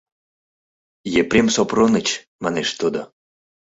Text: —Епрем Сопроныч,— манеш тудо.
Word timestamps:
—Епрем 1.21 1.47
Сопроныч,— 1.55 2.07
манеш 2.43 2.69
тудо. 2.79 3.01